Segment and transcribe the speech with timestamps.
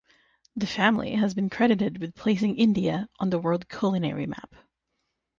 [0.55, 4.51] The family has been credited with placing India on the world culinary map.